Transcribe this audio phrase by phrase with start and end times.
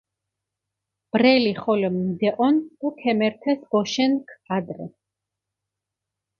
[1.15, 4.85] ბრელი ხოლო მიდეჸონ დო ქემერთეს ბოშენქ ადრე.